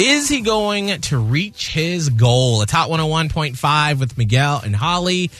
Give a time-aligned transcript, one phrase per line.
[0.00, 2.62] Is he going to reach his goal?
[2.62, 5.30] It's Hot 101.5 with Miguel and Holly.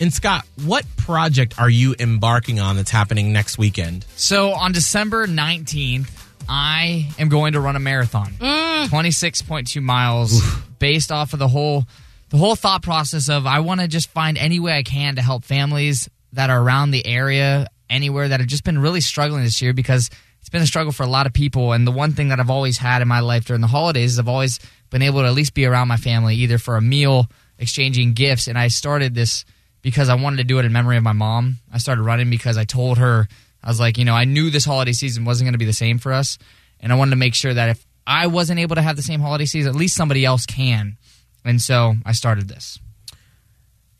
[0.00, 4.06] And Scott, what project are you embarking on that's happening next weekend?
[4.14, 6.08] So on December 19th,
[6.48, 8.32] I am going to run a marathon.
[8.38, 8.86] Mm.
[8.86, 10.40] 26.2 miles
[10.78, 11.84] based off of the whole
[12.28, 15.22] the whole thought process of I want to just find any way I can to
[15.22, 19.60] help families that are around the area anywhere that have just been really struggling this
[19.62, 20.10] year because
[20.40, 22.50] it's been a struggle for a lot of people and the one thing that I've
[22.50, 25.34] always had in my life during the holidays is I've always been able to at
[25.34, 27.26] least be around my family either for a meal,
[27.58, 29.44] exchanging gifts and I started this
[29.82, 31.58] because I wanted to do it in memory of my mom.
[31.72, 33.28] I started running because I told her,
[33.62, 35.72] I was like, you know, I knew this holiday season wasn't going to be the
[35.72, 36.38] same for us.
[36.80, 39.20] And I wanted to make sure that if I wasn't able to have the same
[39.20, 40.96] holiday season, at least somebody else can.
[41.44, 42.78] And so I started this.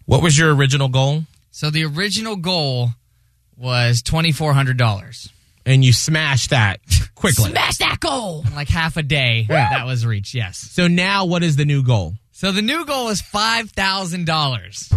[0.06, 1.24] What was your original goal?
[1.50, 2.90] So the original goal
[3.56, 5.30] was $2,400.
[5.68, 6.80] And you smashed that
[7.14, 7.50] quickly.
[7.50, 8.42] Smash that goal!
[8.46, 10.56] In like half a day, that was reached, yes.
[10.56, 12.14] So now what is the new goal?
[12.32, 14.92] So the new goal is $5,000.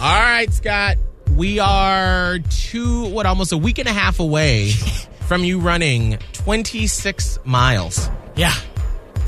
[0.00, 0.96] All right, Scott.
[1.34, 4.70] We are two, what, almost a week and a half away
[5.26, 8.08] from you running 26 miles.
[8.36, 8.54] Yeah.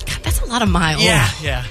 [0.06, 1.02] God, that's a lot of miles.
[1.02, 1.28] yeah.
[1.42, 1.64] Yeah.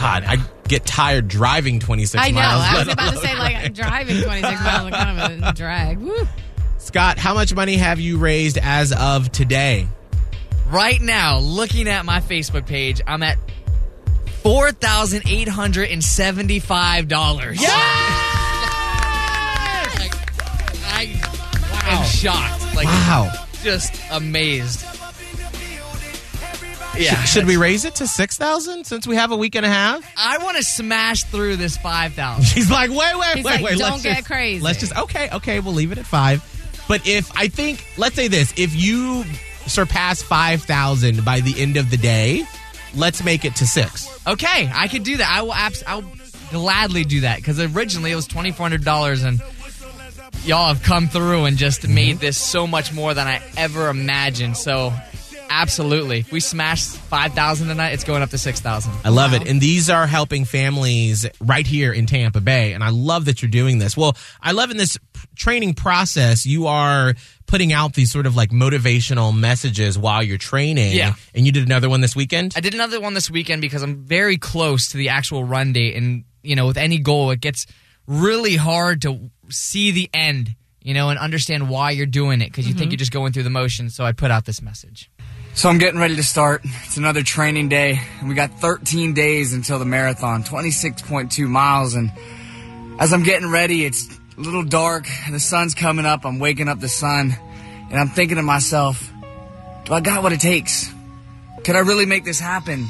[0.00, 2.36] God, I get tired driving 26 I know.
[2.36, 2.62] miles.
[2.64, 3.72] I was let about to alone say, like, running.
[3.74, 5.98] driving 26 miles is kind of a drag.
[5.98, 6.26] Woo.
[6.80, 9.86] Scott, how much money have you raised as of today?
[10.68, 13.38] Right now, looking at my Facebook page, I'm at
[14.42, 17.60] four thousand eight hundred and seventy-five dollars.
[17.60, 17.68] Yeah!
[20.92, 21.20] I
[21.86, 22.74] am shocked.
[22.74, 23.32] Like, Wow.
[23.62, 24.84] just amazed.
[26.94, 26.98] Yeah.
[26.98, 27.22] Yeah.
[27.24, 30.04] Should we raise it to 6,000 since we have a week and a half?
[30.16, 32.44] I want to smash through this five thousand.
[32.46, 33.78] She's like, wait, wait, He's wait, like, wait.
[33.78, 36.42] "Don't let's get just, crazy." Let's just, okay, okay, we'll leave it at five.
[36.90, 39.22] But if, I think, let's say this, if you
[39.66, 42.44] surpass 5,000 by the end of the day,
[42.96, 44.08] let's make it to six.
[44.26, 45.30] Okay, I could do that.
[45.30, 45.54] I will.
[45.54, 46.02] Abs- I'll
[46.50, 49.40] gladly do that because originally it was twenty four hundred dollars, and
[50.44, 51.94] y'all have come through and just mm-hmm.
[51.94, 54.56] made this so much more than I ever imagined.
[54.56, 54.92] So,
[55.48, 57.90] absolutely, if we smash five thousand tonight.
[57.90, 58.92] It's going up to six thousand.
[59.04, 59.48] I love it.
[59.48, 62.72] And these are helping families right here in Tampa Bay.
[62.72, 63.96] And I love that you're doing this.
[63.96, 64.98] Well, I love in this
[65.40, 67.14] training process, you are
[67.46, 70.92] putting out these sort of like motivational messages while you're training.
[70.92, 71.14] Yeah.
[71.34, 72.52] And you did another one this weekend?
[72.54, 75.96] I did another one this weekend because I'm very close to the actual run date,
[75.96, 77.66] and you know, with any goal, it gets
[78.06, 80.54] really hard to see the end.
[80.82, 82.92] You know, and understand why you're doing it because you think mm-hmm.
[82.92, 83.94] you're just going through the motions.
[83.94, 85.10] So I put out this message.
[85.52, 86.62] So I'm getting ready to start.
[86.84, 91.94] It's another training day, and we got 13 days until the marathon, 26.2 miles.
[91.94, 92.10] And
[92.98, 95.06] as I'm getting ready, it's a little dark.
[95.30, 96.24] The sun's coming up.
[96.24, 97.36] I'm waking up the sun,
[97.90, 99.12] and I'm thinking to myself,
[99.84, 100.90] do I got what it takes?
[101.64, 102.86] Could I really make this happen?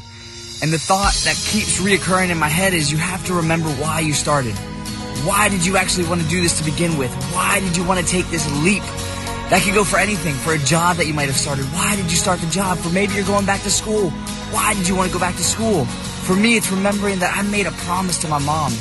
[0.63, 4.01] And the thought that keeps reoccurring in my head is you have to remember why
[4.01, 4.55] you started.
[5.27, 7.13] Why did you actually want to do this to begin with?
[7.35, 8.83] Why did you want to take this leap?
[9.51, 11.65] That could go for anything, for a job that you might have started.
[11.67, 12.79] Why did you start the job?
[12.79, 14.11] For maybe you're going back to school.
[14.53, 15.85] Why did you want to go back to school?
[16.27, 18.73] For me, it's remembering that I made a promise to my mom.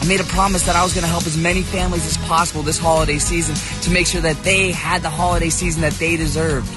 [0.00, 2.62] I made a promise that I was going to help as many families as possible
[2.62, 6.68] this holiday season to make sure that they had the holiday season that they deserved.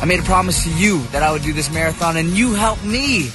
[0.00, 2.84] I made a promise to you that I would do this marathon, and you helped
[2.84, 3.30] me.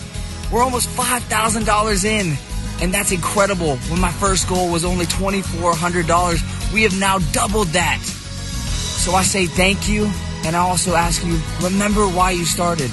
[0.52, 2.38] We're almost $5,000 in,
[2.82, 3.78] and that's incredible.
[3.78, 8.00] When my first goal was only $2,400, we have now doubled that.
[8.00, 10.10] So I say thank you,
[10.46, 12.90] and I also ask you, remember why you started.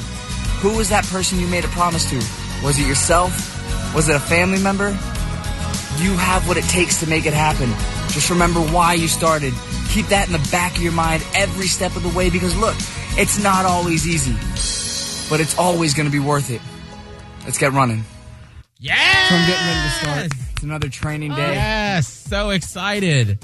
[0.61, 2.17] Who was that person you made a promise to?
[2.64, 3.32] Was it yourself?
[3.94, 4.96] Was it a family member?
[5.98, 7.69] You have what it takes to make it happen.
[8.12, 9.54] Just remember why you started.
[9.88, 12.76] Keep that in the back of your mind every step of the way because look,
[13.19, 14.34] it's not always easy,
[15.31, 16.60] but it's always going to be worth it.
[17.44, 18.04] Let's get running.
[18.78, 19.28] Yeah.
[19.28, 20.50] So I'm getting ready to start.
[20.52, 21.54] It's another training day.
[21.54, 22.08] Yes.
[22.08, 23.38] So excited.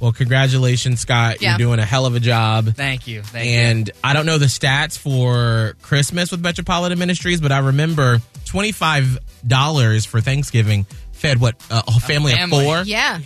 [0.00, 1.42] Well, congratulations, Scott.
[1.42, 1.50] Yeah.
[1.50, 2.74] You're doing a hell of a job.
[2.74, 3.22] Thank you.
[3.22, 3.52] Thank you.
[3.52, 10.06] And I don't know the stats for Christmas with Metropolitan Ministries, but I remember $25
[10.06, 11.54] for Thanksgiving fed what?
[11.70, 12.58] Uh, a family, family.
[12.60, 12.82] of four?
[12.84, 13.20] Yeah.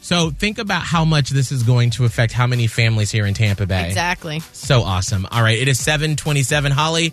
[0.00, 3.34] So think about how much this is going to affect how many families here in
[3.34, 3.88] Tampa Bay.
[3.88, 4.40] Exactly.
[4.52, 5.26] So awesome.
[5.30, 6.72] All right, it is 727.
[6.72, 7.12] Holly,